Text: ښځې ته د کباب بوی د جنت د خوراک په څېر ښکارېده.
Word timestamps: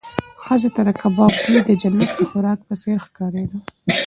ښځې 0.43 0.69
ته 0.75 0.81
د 0.87 0.89
کباب 1.01 1.31
بوی 1.41 1.59
د 1.67 1.69
جنت 1.81 2.09
د 2.17 2.21
خوراک 2.29 2.59
په 2.67 2.73
څېر 2.81 2.97
ښکارېده. 3.05 3.57